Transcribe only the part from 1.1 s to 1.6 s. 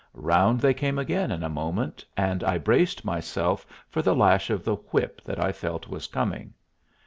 in a